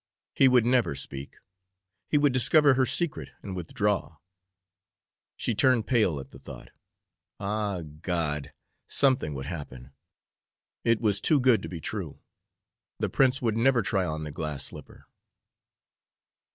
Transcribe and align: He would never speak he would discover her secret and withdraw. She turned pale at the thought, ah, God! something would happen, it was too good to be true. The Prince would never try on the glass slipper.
He 0.33 0.47
would 0.47 0.65
never 0.65 0.95
speak 0.95 1.37
he 2.07 2.17
would 2.17 2.33
discover 2.33 2.73
her 2.73 2.87
secret 2.87 3.29
and 3.43 3.55
withdraw. 3.55 4.15
She 5.37 5.53
turned 5.53 5.85
pale 5.85 6.19
at 6.19 6.31
the 6.31 6.39
thought, 6.39 6.71
ah, 7.39 7.81
God! 7.81 8.51
something 8.87 9.35
would 9.35 9.45
happen, 9.45 9.91
it 10.83 11.01
was 11.01 11.21
too 11.21 11.39
good 11.39 11.61
to 11.61 11.69
be 11.69 11.79
true. 11.79 12.19
The 12.97 13.09
Prince 13.09 13.43
would 13.43 13.57
never 13.57 13.83
try 13.83 14.03
on 14.03 14.23
the 14.23 14.31
glass 14.31 14.65
slipper. 14.65 15.05